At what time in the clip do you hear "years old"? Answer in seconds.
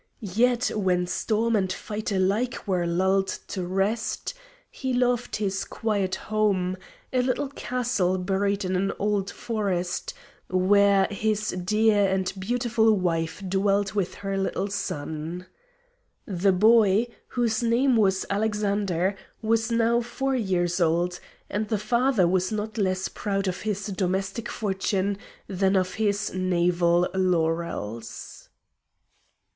20.35-21.19